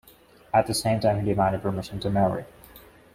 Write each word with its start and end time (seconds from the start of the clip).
At 0.51 0.65
the 0.65 0.73
same 0.73 0.99
time 0.99 1.19
he 1.19 1.25
demanded 1.27 1.61
permission 1.61 1.99
to 1.99 2.09
marry. 2.09 2.45